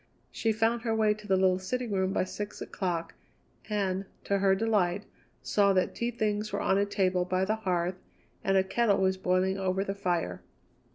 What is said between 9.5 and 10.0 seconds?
over the